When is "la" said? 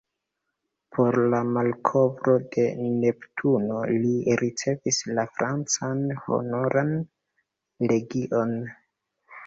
1.33-1.41, 5.21-5.29